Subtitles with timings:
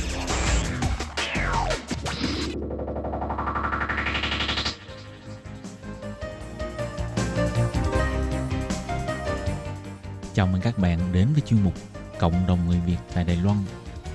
[10.41, 11.73] Chào mừng các bạn đến với chuyên mục
[12.19, 13.57] Cộng đồng người Việt tại Đài Loan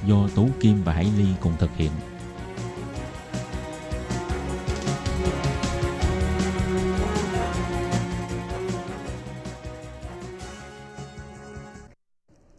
[0.06, 1.90] do Tú Kim và Hải Ly cùng thực hiện.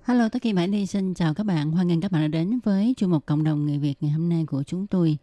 [0.03, 1.71] Hello, Tú Kim Hải Ly xin chào các bạn.
[1.71, 4.29] Hoan nghênh các bạn đã đến với chuyên mục cộng đồng người Việt ngày hôm
[4.29, 5.17] nay của chúng tôi.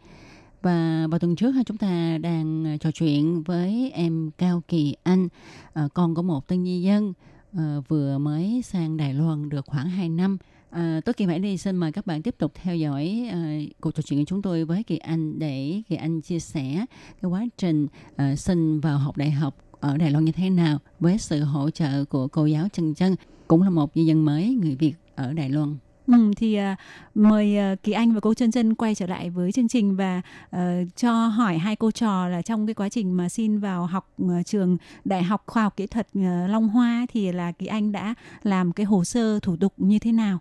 [0.62, 5.28] Và vào tuần trước chúng ta đang à, trò chuyện với em Cao Kỳ Anh,
[5.72, 7.12] à, con của một tân di dân
[7.56, 10.38] Ờ, vừa mới sang Đài Loan được khoảng 2 năm.
[10.70, 13.58] Ờ, à, tôi Kỳ Mãi đi xin mời các bạn tiếp tục theo dõi à,
[13.80, 16.84] cuộc trò chuyện của chúng tôi với Kỳ Anh để Kỳ Anh chia sẻ
[17.22, 20.78] cái quá trình à, xin vào học đại học ở Đài Loan như thế nào
[21.00, 23.16] với sự hỗ trợ của cô giáo Trần Trân
[23.48, 25.76] cũng là một di dân mới người Việt ở Đài Loan.
[26.06, 26.78] Ừ, thì uh,
[27.14, 30.22] mời uh, Kỳ Anh và cô Trân Trân quay trở lại với chương trình và
[30.56, 30.60] uh,
[30.96, 34.46] cho hỏi hai cô trò là trong cái quá trình mà xin vào học uh,
[34.46, 38.14] trường Đại học Khoa học Kỹ thuật uh, Long Hoa thì là Kỳ Anh đã
[38.42, 40.38] làm cái hồ sơ thủ tục như thế nào?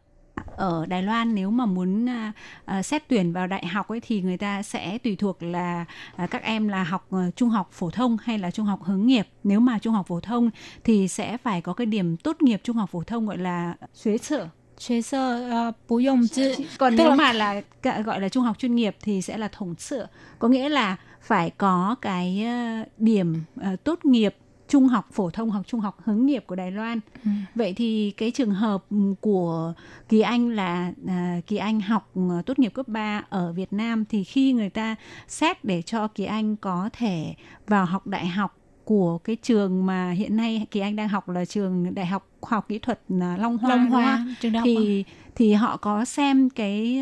[0.55, 2.31] Ở Đài Loan nếu mà muốn à,
[2.65, 6.27] à, xét tuyển vào đại học ấy thì người ta sẽ tùy thuộc là à,
[6.27, 9.27] các em là học ờ, trung học phổ thông hay là trung học hướng nghiệp.
[9.43, 10.49] Nếu mà trung học phổ thông
[10.83, 14.17] thì sẽ phải có cái điểm tốt nghiệp trung học phổ thông gọi là xuế
[14.17, 17.15] sở 学社 uh, bố dùng chứ còn Tức nếu là...
[17.15, 17.61] mà là
[18.05, 20.07] gọi là trung học chuyên nghiệp thì sẽ là thống sửa
[20.39, 24.35] có nghĩa là phải có cái ờ, điểm uh, tốt nghiệp
[24.67, 26.99] trung học phổ thông hoặc trung học hướng nghiệp của Đài Loan.
[27.23, 27.29] Ừ.
[27.55, 29.73] Vậy thì cái trường hợp ừ, của
[30.09, 32.11] Kỳ Anh là uh, Kỳ Anh học
[32.45, 34.95] tốt nghiệp cấp 3 ở Việt Nam thì khi người ta
[35.27, 37.35] xét để cho Kỳ Anh có thể
[37.67, 41.45] vào học đại học của cái trường mà hiện nay Kỳ Anh đang học là
[41.45, 43.89] trường Đại học Khoa học Kỹ thuật à, Long Hoa, Long?
[43.89, 45.03] Hoa trường đại học thì
[45.35, 46.99] thì họ có xem cái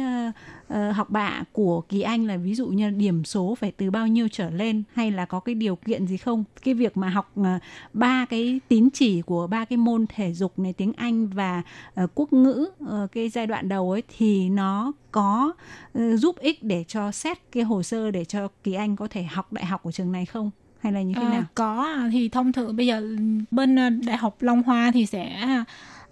[0.68, 4.08] ờ, học bạ của Kỳ Anh là ví dụ như điểm số phải từ bao
[4.08, 6.44] nhiêu trở lên hay là có cái điều kiện gì không?
[6.64, 7.59] Cái việc mà học ờ,
[7.94, 11.62] ba cái tín chỉ của ba cái môn thể dục này tiếng Anh và
[11.96, 15.53] ờ, quốc ngữ ờ, cái giai đoạn đầu ấy thì nó có
[15.94, 19.24] ờ, giúp ích để cho xét cái hồ sơ để cho Kỳ Anh có thể
[19.24, 21.44] học đại học của trường này không hay là như thế Ờ, nào?
[21.56, 23.18] có à, thì thông thường bây giờ
[23.52, 25.25] bên ờ, đại học Long Hoa thì sẽ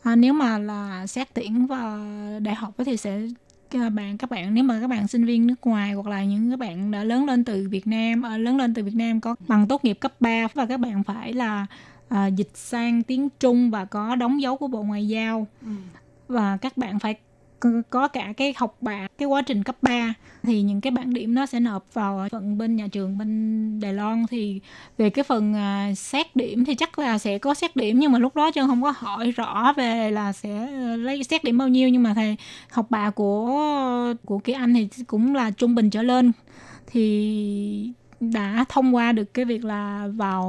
[0.03, 1.99] à, nếu mà là xét tuyển vào
[2.39, 3.21] đại học thì sẽ
[3.71, 6.49] các bạn các bạn nếu mà các bạn sinh viên nước ngoài hoặc là những
[6.49, 9.35] các bạn đã lớn lên từ Việt Nam ờ, lớn lên từ Việt Nam có
[9.47, 11.65] bằng tốt nghiệp cấp 3 và các bạn phải là
[12.09, 15.47] à, dịch sang tiếng Trung và có đóng dấu của Bộ Ngoại giao
[16.27, 17.15] và các bạn phải
[17.89, 21.33] có cả cái học bạ cái quá trình cấp 3 thì những cái bảng điểm
[21.33, 24.25] nó sẽ nộp vào phần bên nhà trường bên Đài Loan.
[24.29, 24.59] Thì
[24.97, 28.19] về cái phần à, xét điểm thì chắc là sẽ có xét điểm nhưng mà
[28.19, 31.89] lúc đó chân không có hỏi rõ về là sẽ lấy xét điểm bao nhiêu.
[31.89, 32.37] Nhưng mà thầy
[32.71, 36.31] học bạ của của cái anh thì cũng là trung bình trở lên.
[36.87, 40.43] Thì đã thông qua được cái việc là vào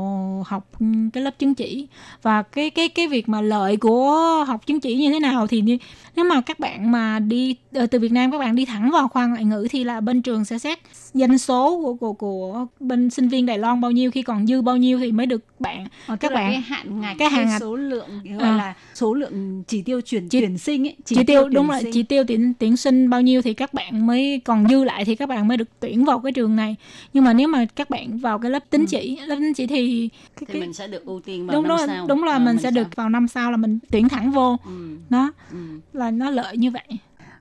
[0.48, 0.68] học
[1.12, 1.86] cái lớp chứng chỉ.
[2.22, 5.60] Và cái cái cái việc mà lợi của học chứng chỉ như thế nào thì
[5.60, 5.78] như,
[6.16, 9.08] nếu mà các bạn mà đi ờ, từ Việt Nam các bạn đi thẳng vào
[9.08, 10.78] khoa ngoại ngữ thì là bên trường sẽ xét
[11.14, 14.62] danh số của của của bên sinh viên Đài Loan bao nhiêu khi còn dư
[14.62, 17.60] bao nhiêu thì mới được bạn Ờ, các bạn cái hạn ngạch cái hạn ngạch-
[17.60, 18.56] số lượng gọi À.
[18.56, 22.02] là số lượng chỉ tiêu chuyển Chỉ- tuyển sinh ấy chỉ, tiêu đúng rồi chỉ
[22.02, 25.28] tiêu tuyển tuyển sinh bao nhiêu thì các bạn mới còn dư lại thì các
[25.28, 26.76] bạn mới được tuyển vào cái trường này.
[27.12, 30.08] Nhưng mà nếu mà các bạn vào cái lớp tín chỉ lớp tín chỉ thì
[30.08, 32.06] cái, Thì cái, mình sẽ được ưu tiên vào đúng năm đó sau.
[32.06, 32.70] đúng là Ờ, mình sẽ sao?
[32.84, 35.56] được vào năm sau là mình tuyển thẳng vô Ừ, đó ừ.
[35.92, 36.84] là nó lợi như vậy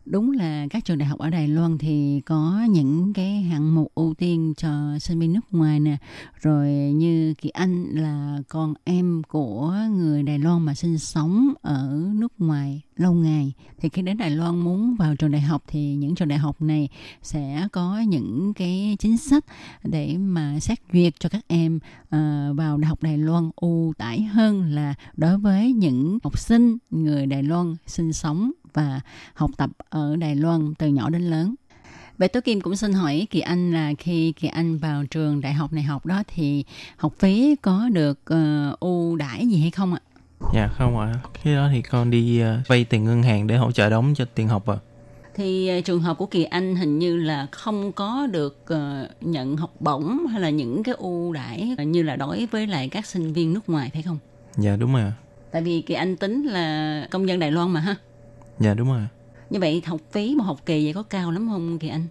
[0.10, 3.92] Đúng là các trường đại học ở Đài Loan thì có những cái hạng mục
[3.96, 5.98] ưu tiên cho sinh viên nước ngoài nè.
[6.42, 12.12] Rồi như Kỳ Anh là con em của người Đài Loan mà sinh sống ở
[12.14, 13.54] nước ngoài lâu ngày.
[13.80, 16.62] Thì khi đến Đài Loan muốn vào trường đại học thì những trường đại học
[16.62, 16.90] này
[17.22, 19.46] sẽ có những cái chính sách
[19.84, 21.80] để mà xét duyệt cho các em
[22.10, 26.78] ờ, vào đại học Đài Loan ưu tải hơn là đối với những học sinh
[26.90, 29.02] người Đài Loan sinh sống và
[29.34, 31.56] học tập ở Đài Loan từ nhỏ đến lớn.
[32.18, 35.54] Vậy Tố Kim cũng xin hỏi Kỳ Anh là khi Kỳ Anh vào trường đại
[35.54, 36.66] học này học đó thì
[36.98, 40.00] học phí có được ờ, ưu đãi gì hay không ạ?
[40.54, 41.14] Dạ không ạ.
[41.44, 44.26] Cái đó thì con đi ờ, vay tiền ngân hàng để hỗ trợ đóng cho
[44.26, 44.76] tiền học ạ.
[45.36, 49.58] Thì ờ, trường hợp của Kỳ Anh hình như là không có được ờ, nhận
[49.58, 53.34] học bổng hay là những cái ưu đãi như là đối với lại các sinh
[53.34, 54.18] viên nước ngoài phải không?
[54.58, 55.02] Dạ đúng rồi.
[55.02, 55.14] ạ.
[55.52, 57.96] Tại vì Kỳ Anh tính là công dân Đài Loan mà ha.
[58.60, 59.02] Dạ đúng rồi.
[59.50, 62.06] Như vậy học phí một học kỳ vậy có cao lắm không Kỳ Anh?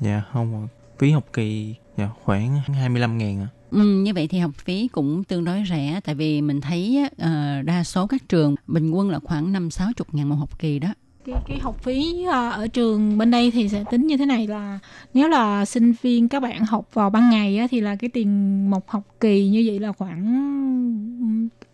[0.00, 0.68] Dạ không ạ.
[0.98, 3.48] Phí học kỳ dạ, khoảng 25 ngàn ạ.
[3.70, 7.62] Ừ, như vậy thì học phí cũng tương đối rẻ tại vì mình thấy ờ,
[7.62, 10.78] đa số các trường bình quân là khoảng năm sáu chục ngàn một học kỳ
[10.78, 10.88] đó.
[11.26, 14.46] cái cái học phí à, ở trường bên đây thì sẽ tính như thế này
[14.46, 14.78] là
[15.14, 18.70] nếu là sinh viên các bạn học vào ban ngày á, thì là cái tiền
[18.70, 20.50] một học kỳ như vậy là khoảng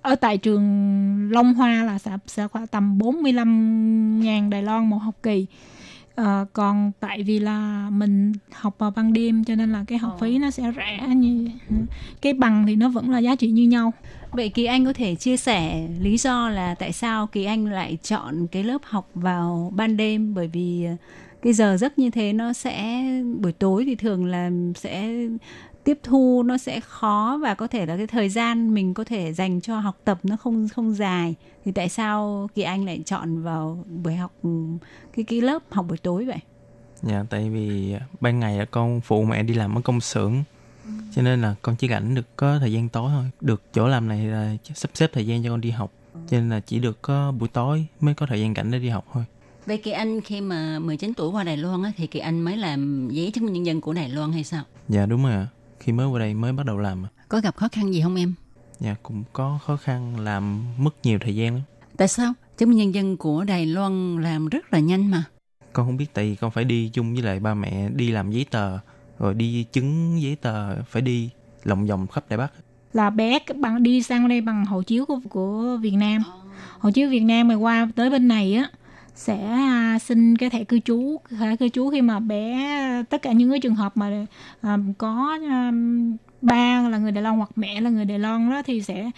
[0.07, 0.63] ở tại trường
[1.33, 5.47] Long Hoa là sẽ, sẽ khoảng tầm 45 ngàn Đài Loan một học kỳ.
[6.15, 10.17] Ờ, còn tại vì là mình học vào ban đêm cho nên là cái học
[10.21, 11.49] phí nó sẽ rẻ như
[12.23, 13.93] cái bằng thì nó vẫn là giá trị như nhau.
[14.33, 17.99] Vậy Kỳ Anh có thể chia sẻ lý do là tại sao Kỳ Anh lại
[18.03, 20.35] chọn cái lớp học vào ban đêm?
[20.35, 20.97] Bởi vì ờ,
[21.43, 23.05] cái giờ giấc như thế nó sẽ
[23.41, 25.13] buổi tối thì thường là sẽ
[25.87, 29.33] tiếp thu nó sẽ khó và có thể là cái thời gian mình có thể
[29.33, 31.35] dành cho học tập nó không không dài
[31.65, 34.33] thì tại sao Kỳ Anh lại chọn vào buổi học
[35.17, 36.39] cái cái lớp học buổi tối vậy?
[37.03, 40.43] Dạ tại vì ban ngày là con phụ mẹ đi làm ở công xưởng
[41.15, 43.25] cho nên là con chỉ rảnh được có thời gian tối thôi.
[43.41, 45.93] Được chỗ làm này là sắp xếp thời gian cho con đi học.
[46.15, 48.89] Cho nên là chỉ được có buổi tối mới có thời gian rảnh để đi
[48.89, 49.25] học thôi.
[49.67, 52.57] Vậy Kỳ Anh khi mà 19 tuổi qua Đài Loan á, thì Kỳ Anh mới
[52.57, 54.63] làm giấy chứng minh nhân dân của Đài Loan hay sao?
[54.89, 55.47] Dạ đúng rồi ạ.
[55.87, 57.05] Khi mới qua đây mới bắt đầu làm.
[57.29, 58.35] Có gặp khó khăn gì không em?
[58.81, 61.63] Dạ cũng có khó khăn làm mất nhiều thời gian lắm.
[61.97, 62.33] Tại sao?
[62.59, 65.25] Chứng minh nhân dân của Đài Loan làm rất là nhanh mà.
[65.73, 68.31] Con không biết tại vì con phải đi chung với lại ba mẹ đi làm
[68.31, 68.79] giấy tờ
[69.19, 71.31] rồi đi chứng giấy tờ phải đi
[71.65, 72.53] lòng vòng khắp Đài Bắc.
[72.93, 76.23] là bé các bạn đi sang đây bằng hộ chiếu của của Việt Nam
[76.79, 78.71] hộ chiếu Việt Nam mà qua tới bên này á
[79.17, 83.33] sẽ à, xin cái thẻ cư trú thẻ cư trú khi mà bé tất cả
[83.33, 84.27] những cái trường hợp mà
[84.61, 85.73] à, có à,
[86.43, 89.11] ba là người Đài Loan hoặc mẹ là người Đài Loan đó thì sẽ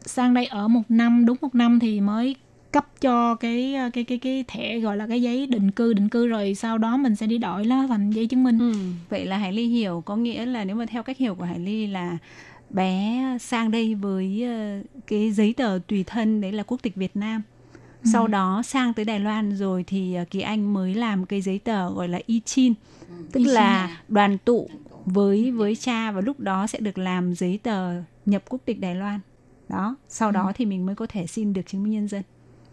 [0.00, 2.36] sang đây ở một năm đúng một năm thì mới
[2.72, 6.26] cấp cho cái cái cái cái thẻ gọi là cái giấy định cư định cư
[6.26, 8.74] rồi sau đó mình sẽ đi đổi nó thành giấy chứng minh Ừ,
[9.10, 11.58] vậy là Hải Ly hiểu có nghĩa là nếu mà theo cách hiểu của Hải
[11.58, 12.18] Ly là
[12.70, 17.16] bé sang đây với ờ, cái giấy tờ tùy thân đấy là quốc tịch Việt
[17.16, 17.42] Nam.
[18.04, 21.58] Sau đó sang tới Đài Loan rồi thì ờ, Kỳ Anh mới làm cái giấy
[21.58, 22.74] tờ gọi là y-chin,
[23.32, 24.70] tức là đoàn tụ
[25.04, 28.94] với với cha và lúc đó sẽ được làm giấy tờ nhập quốc tịch Đài
[28.94, 29.20] Loan.
[29.68, 32.22] Đó, sau đó thì mình mới có thể xin được chứng minh nhân dân.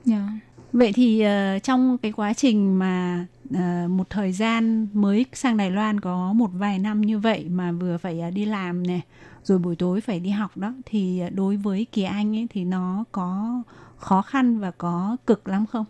[0.06, 0.30] Dạ.
[0.74, 5.72] Vậy thì ờ, trong cái quá trình mà ờ, một thời gian mới sang Đài
[5.72, 9.00] Loan có một vài năm như vậy mà vừa phải ờ, đi làm nè,
[9.44, 13.04] rồi buổi tối phải đi học đó thì đối với Kỳ Anh ấy thì nó
[13.12, 13.62] có
[13.98, 15.86] khó khăn và có cực lắm không?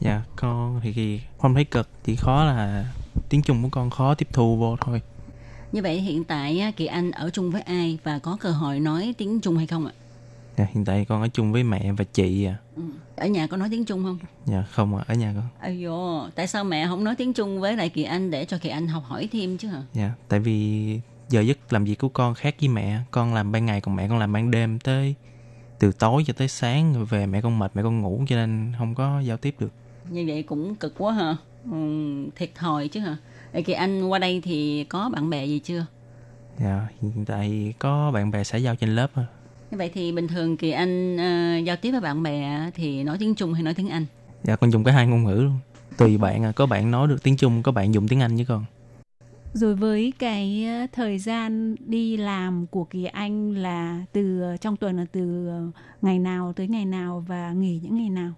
[0.00, 2.84] Dạ con thì, thì không thấy cực chỉ khó là
[3.28, 5.02] tiếng Trung của con khó tiếp thu vô thôi.
[5.72, 9.14] Như vậy hiện tại Kỳ Anh ở chung với ai và có cơ hội nói
[9.18, 9.92] tiếng Trung hay không ạ?
[10.58, 12.56] Dạ, hiện tại con ở chung với mẹ và chị à.
[12.76, 12.82] Ừ.
[13.16, 14.18] Ở nhà có nói tiếng Trung không?
[14.46, 15.44] Dạ không à, ở nhà con.
[15.60, 18.58] Ây dồ, tại sao mẹ không nói tiếng Trung với lại Kỳ Anh để cho
[18.58, 19.82] Kỳ Anh học hỏi thêm chứ hả?
[19.94, 23.00] Dạ, tại vì giờ giấc làm việc của con khác với mẹ.
[23.10, 25.14] Con làm ban ngày còn mẹ con làm ban đêm tới
[25.78, 28.72] từ tối cho tới sáng rồi về mẹ con mệt mẹ con ngủ cho nên
[28.78, 29.72] không có giao tiếp được.
[30.10, 31.36] Như vậy cũng cực quá hả?
[31.70, 31.78] Ừ,
[32.36, 33.16] thiệt thòi chứ hả?
[33.52, 35.86] Vậy Kỳ Anh qua đây thì có bạn bè gì chưa?
[36.60, 39.26] Dạ, hiện tại có bạn bè xã giao trên lớp à.
[39.70, 43.16] Như vậy thì bình thường Kỳ Anh ờ, giao tiếp với bạn bè thì nói
[43.20, 44.06] tiếng Trung hay nói tiếng Anh?
[44.42, 45.58] Dạ con dùng cả hai ngôn ngữ luôn.
[45.96, 48.44] Tùy bạn à, có bạn nói được tiếng Trung, có bạn dùng tiếng Anh với
[48.44, 48.64] con.
[49.52, 54.76] Rồi với cái ờ, thời gian đi làm của Kỳ Anh là từ ờ, trong
[54.76, 55.50] tuần là từ
[56.02, 58.32] ngày nào tới ngày nào và nghỉ những ngày nào?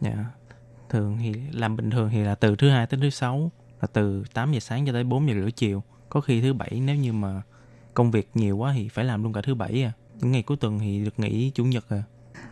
[0.00, 0.24] Dạ.
[0.88, 3.50] Thường thì làm bình thường thì là từ thứ hai tới thứ sáu
[3.80, 5.82] là từ 8 giờ sáng cho tới 4 giờ rưỡi chiều.
[6.08, 7.42] Có khi thứ bảy nếu như mà
[7.94, 9.92] công việc nhiều quá thì phải làm luôn cả thứ bảy à.
[10.20, 12.02] Những ngày cuối tuần thì được nghỉ chủ nhật à.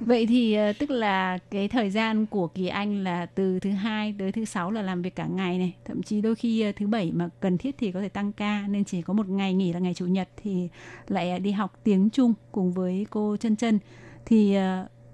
[0.00, 4.14] Vậy thì ờ, tức là cái thời gian của Kỳ Anh là từ thứ hai
[4.18, 6.86] tới thứ sáu là làm việc cả ngày này, thậm chí đôi khi ờ, thứ
[6.86, 9.72] bảy mà cần thiết thì có thể tăng ca nên chỉ có một ngày nghỉ
[9.72, 10.68] là ngày chủ nhật thì
[11.08, 13.78] lại ờ, đi học tiếng Trung cùng với cô chân chân
[14.26, 14.56] thì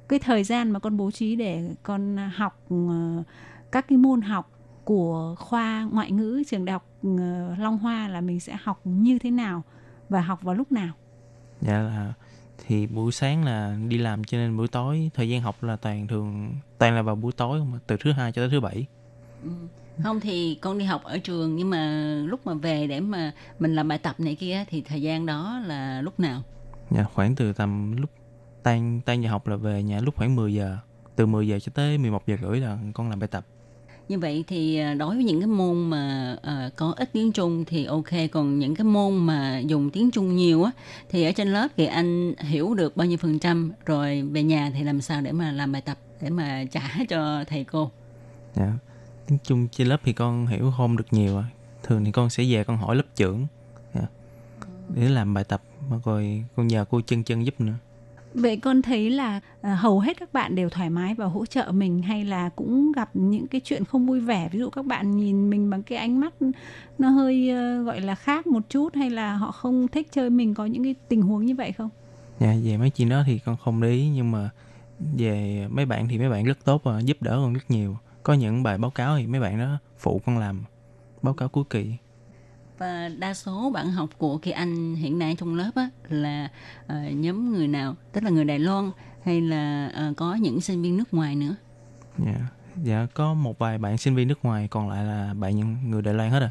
[0.09, 2.69] cái thời gian mà con bố trí để con học
[3.73, 4.51] các cái môn học
[4.85, 6.87] của khoa ngoại ngữ trường đại học
[7.59, 9.63] Long Hoa là mình sẽ học như thế nào
[10.09, 10.95] và học vào lúc nào?
[11.61, 12.13] Dạ là
[12.69, 16.07] thì buổi sáng là đi làm cho nên buổi tối thời gian học là toàn
[16.07, 18.87] thường toàn là vào buổi tối không từ thứ hai cho tới thứ bảy.
[20.03, 23.75] Không thì con đi học ở trường nhưng mà lúc mà về để mà mình
[23.75, 26.43] làm bài tập này kia thì thời gian đó là lúc nào?
[26.91, 28.11] Dạ khoảng từ tầm lúc
[28.63, 30.77] tan tan giờ học là về nhà lúc khoảng 10 giờ.
[31.17, 33.47] Từ 10 giờ cho tới 11 giờ rưỡi là con làm bài tập.
[34.09, 37.65] Như vậy thì à, đối với những cái môn mà uh, có ít tiếng Trung
[37.65, 40.71] thì ok, còn những cái môn mà dùng tiếng Trung nhiều á
[41.09, 44.71] thì ở trên lớp thì anh hiểu được bao nhiêu phần trăm rồi về nhà
[44.75, 47.91] thì làm sao để mà làm bài tập để mà trả cho thầy cô.
[48.55, 48.73] dạ
[49.27, 51.45] tiếng Trung trên lớp thì con hiểu không được nhiều à
[51.83, 53.47] thường thì con sẽ về con hỏi lớp trưởng
[53.95, 54.07] dạ.
[54.95, 57.75] để làm bài tập mà rồi con nhờ cô chân chân giúp nữa
[58.35, 61.71] Vậy con thấy là à, hầu hết các bạn đều thoải mái và hỗ trợ
[61.73, 64.49] mình hay là cũng gặp những cái chuyện không vui vẻ?
[64.53, 66.35] Ví dụ các bạn nhìn mình bằng cái ánh mắt
[66.99, 70.55] nó hơi ờ, gọi là khác một chút hay là họ không thích chơi mình
[70.55, 71.91] có những cái tình huống như vậy không?
[72.41, 74.51] dạ về mấy chuyện đó thì con không để ý nhưng mà
[75.17, 77.97] về mấy bạn thì mấy bạn rất tốt và giúp đỡ con rất nhiều.
[78.23, 80.63] Có những bài báo cáo thì mấy bạn đó phụ con làm
[81.23, 81.93] báo cáo cuối kỳ
[83.19, 86.49] đa số bạn học của Kỳ Anh hiện nay trong lớp á, là
[86.87, 87.95] ờ, nhóm người nào?
[88.13, 88.91] Tức là người Đài Loan
[89.25, 91.55] hay là ờ, có những sinh viên nước ngoài nữa?
[92.19, 92.41] dạ
[92.85, 96.03] dạ có một vài bạn sinh viên nước ngoài còn lại là bạn những người
[96.03, 96.51] Đài Loan hết à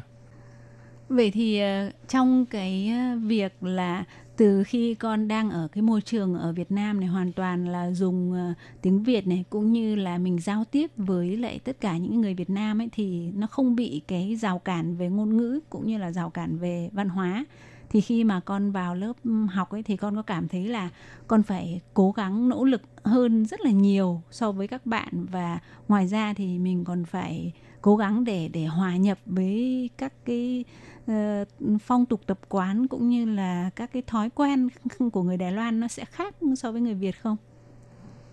[1.08, 4.04] Vậy thì ờ, trong cái ờ, việc là
[4.38, 7.90] từ khi con đang ở cái môi trường ở Việt Nam này, hoàn toàn là
[7.90, 11.96] dùng ờ, tiếng Việt này, cũng như là mình giao tiếp với lại tất cả
[11.96, 15.60] những người Việt Nam ấy, thì nó không bị cái rào cản về ngôn ngữ
[15.70, 17.44] cũng như là rào cản về văn hóa.
[17.90, 19.12] Thì khi mà con vào lớp
[19.50, 20.90] học ấy, thì con có cảm thấy là
[21.26, 25.58] con phải cố gắng nỗ lực hơn rất là nhiều so với các bạn và
[25.88, 27.52] ngoài ra thì mình còn phải
[27.88, 30.64] cố gắng để để hòa nhập với các cái
[31.06, 31.44] ờ,
[31.84, 34.68] phong tục tập quán cũng như là các cái thói quen
[35.12, 37.36] của người Đài Loan nó sẽ khác so với người Việt không?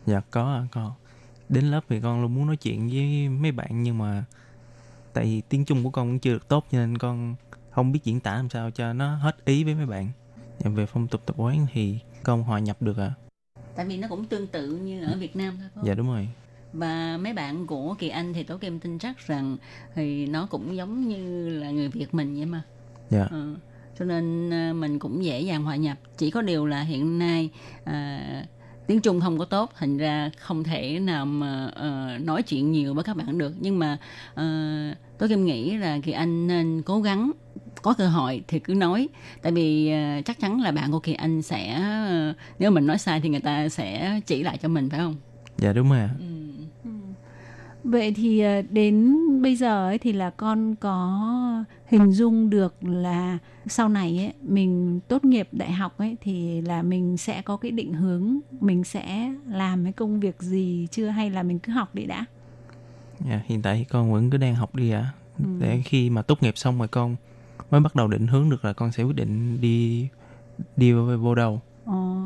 [0.06, 0.94] Dạ có ạ, có.
[1.50, 4.24] Đến lớp thì con luôn muốn nói chuyện với mấy bạn nhưng mà
[5.14, 7.36] tại vì tiếng Trung của con cũng chưa được tốt cho nên con
[7.72, 10.10] không biết diễn tả làm sao cho nó hết ý với mấy bạn.
[10.60, 13.14] Dạ, về phong tục tập quán thì con hòa nhập được ạ.
[13.76, 15.84] Tại vì nó cũng tương tự như ở Việt Nam thôi.
[15.88, 16.30] Dạ đúng rồi.
[16.76, 19.58] Và mấy bạn của Kỳ Anh thì Tố Kim tin chắc rằng
[19.96, 22.62] thì nó cũng giống như là người Việt mình vậy mà.
[23.10, 23.28] Dạ.
[23.32, 23.56] Ờ,
[24.00, 25.98] cho nên à, mình cũng dễ dàng hòa nhập.
[26.18, 27.50] Chỉ có điều là hiện nay
[27.84, 28.22] à,
[28.88, 32.94] tiếng Trung không có tốt, thành ra không thể nào mà ờ, nói chuyện nhiều
[32.94, 33.54] với các bạn được.
[33.60, 33.98] Nhưng mà
[34.32, 37.32] uh, Tố Kim nghĩ là Kỳ Anh nên cố gắng
[37.82, 39.08] có cơ hội thì cứ nói
[39.42, 42.98] tại vì ờ, chắc chắn là bạn của Kỳ Anh sẽ ờ, nếu mình nói
[42.98, 45.16] sai thì người ta sẽ chỉ lại cho mình phải không?
[45.58, 46.10] Dạ đúng rồi ạ.
[47.86, 51.24] Vậy thì ờ, đến bây giờ ấy thì là con có
[51.88, 53.38] hình dung được là
[53.68, 57.72] sau này ấy mình tốt nghiệp đại học ấy thì là mình sẽ có cái
[57.72, 61.96] định hướng mình sẽ làm cái công việc gì chưa hay là mình cứ học
[61.96, 62.26] đi đã.
[63.30, 65.14] Dạ, hiện tại con vẫn cứ đang học đi ạ.
[65.40, 65.46] Ừ.
[65.60, 67.16] Để khi mà tốt nghiệp xong rồi con
[67.72, 70.08] mới bắt đầu định hướng được là con sẽ quyết định đi
[70.76, 71.62] đi vô, vô đâu.
[71.86, 72.26] Ờ,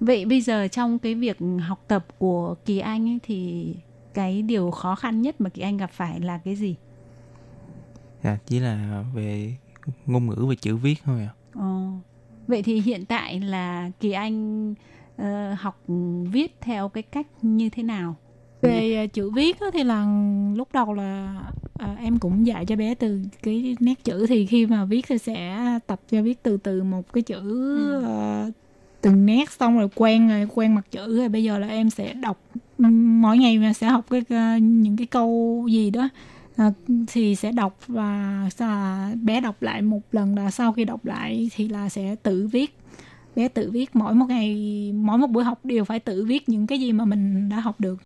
[0.00, 3.74] vậy bây giờ trong cái việc học tập của Kỳ Anh ấy thì
[4.14, 6.76] cái điều khó khăn nhất mà Kỳ Anh gặp phải là cái gì?
[8.22, 9.54] Dạ, chỉ là về
[10.06, 11.32] ngôn ngữ và chữ viết thôi ạ.
[11.54, 11.90] Ờ,
[12.46, 14.74] vậy thì hiện tại là Kỳ Anh
[15.16, 15.82] ờ, học
[16.30, 18.16] viết theo cái cách như thế nào?
[18.62, 20.06] về à, chữ viết á, thì là
[20.54, 21.42] lúc đầu là
[21.78, 25.18] à, em cũng dạy cho bé từ cái nét chữ thì khi mà viết thì
[25.18, 27.42] sẽ tập cho viết từ từ một cái chữ
[28.04, 28.46] à,
[29.00, 32.14] từng nét xong rồi quen rồi quen mặt chữ rồi bây giờ là em sẽ
[32.14, 32.40] đọc
[32.88, 36.08] mỗi ngày mà sẽ học cái những cái câu gì đó
[36.56, 36.72] à,
[37.06, 41.50] thì sẽ đọc và à, bé đọc lại một lần là sau khi đọc lại
[41.54, 42.76] thì là sẽ tự viết.
[43.36, 44.56] Bé tự viết mỗi một ngày
[44.92, 47.80] mỗi một buổi học đều phải tự viết những cái gì mà mình đã học
[47.80, 48.02] được.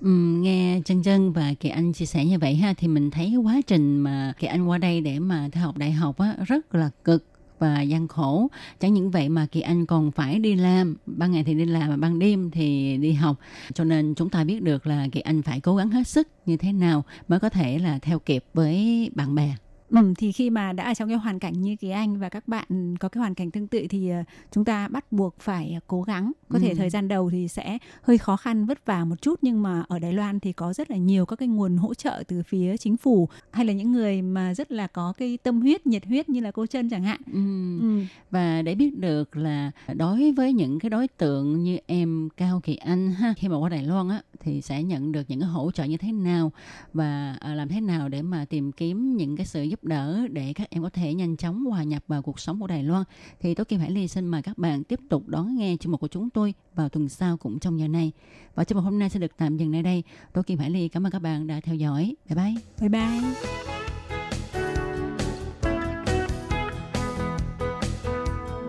[0.00, 0.10] Ừ,
[0.40, 3.60] nghe chân chân và Kỳ Anh chia sẻ như vậy ha thì mình thấy quá
[3.66, 6.90] trình mà Kỳ Anh qua đây để mà theo học đại học á rất là
[7.04, 7.33] cực
[7.64, 8.48] và gian khổ.
[8.80, 10.96] Chẳng những vậy mà Kỳ Anh còn phải đi làm.
[11.06, 13.36] Ban ngày thì đi làm và ban đêm thì đi học.
[13.74, 16.56] Cho nên chúng ta biết được là Kỳ Anh phải cố gắng hết sức như
[16.56, 19.54] thế nào mới có thể là theo kịp với bạn bè.
[19.90, 22.48] Ừ, thì khi mà đã ở trong cái hoàn cảnh như Kỳ Anh và các
[22.48, 24.22] bạn có cái hoàn cảnh tương tự thì ờ,
[24.52, 26.32] chúng ta bắt buộc phải cố gắng.
[26.48, 26.74] Có thể Ừ.
[26.78, 29.98] thời gian đầu thì sẽ hơi khó khăn vất vả một chút nhưng mà ở
[29.98, 32.96] Đài Loan thì có rất là nhiều các cái nguồn hỗ trợ từ phía chính
[32.96, 36.40] phủ hay là những người mà rất là có cái tâm huyết, nhiệt huyết như
[36.40, 37.20] là cô Trân chẳng hạn.
[37.32, 37.80] Ừm.
[37.80, 38.04] Ừ.
[38.30, 42.76] và để biết được là đối với những cái đối tượng như em Cao Kỳ
[42.76, 45.70] Anh ha khi mà qua Đài Loan á thì sẽ nhận được những cái hỗ
[45.70, 46.52] trợ như thế nào
[46.92, 50.52] và à, làm thế nào để mà tìm kiếm những cái sự giúp đỡ để
[50.52, 53.04] các em có thể nhanh chóng hòa nhập vào cuộc sống của Đài Loan.
[53.40, 56.00] Thì tôi Kim Hải Ly xin mời các bạn tiếp tục đón nghe chương mục
[56.00, 58.12] của chúng tôi vào tuần sau cũng trong giờ này.
[58.54, 60.02] Và chương mục hôm nay sẽ được tạm dừng nơi đây.
[60.32, 62.14] Tôi Kim Hải Ly, cảm ơn các bạn đã theo dõi.
[62.28, 62.62] Bye bye.
[62.80, 63.73] Bye bye.